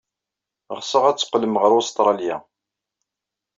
[0.77, 2.37] Ɣseɣ ad teqqlem ɣer Ustṛalya.